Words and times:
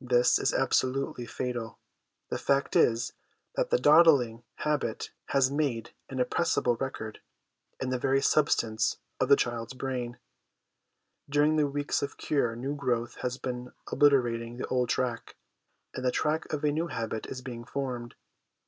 This 0.00 0.38
is 0.38 0.54
absolutely 0.54 1.26
fatal. 1.26 1.80
The 2.28 2.38
fact 2.38 2.76
is, 2.76 3.14
that 3.56 3.70
the 3.70 3.80
dawdling 3.80 4.44
habit 4.58 5.10
has 5.30 5.50
made 5.50 5.90
an 6.08 6.20
appreciable 6.20 6.76
record 6.76 7.18
in 7.80 7.88
the 7.90 7.98
very 7.98 8.22
substance 8.22 8.98
of 9.18 9.28
the 9.28 9.34
child's 9.34 9.74
brain. 9.74 10.20
During 11.28 11.56
the 11.56 11.66
weeks 11.66 12.00
of 12.00 12.16
cure 12.16 12.54
new 12.54 12.76
growth 12.76 13.16
'HABIT 13.16 13.26
IS 13.26 13.38
TEN 13.40 13.64
NATURES' 13.64 13.72
121 13.90 13.90
has 13.90 13.90
been 13.90 13.92
obliterating 14.28 14.56
the 14.56 14.68
old 14.68 14.88
track, 14.88 15.34
and 15.96 16.04
the 16.04 16.12
track 16.12 16.52
of 16.52 16.62
a 16.62 16.70
new 16.70 16.86
habit 16.86 17.26
is 17.26 17.42
being 17.42 17.64
formed. 17.64 18.14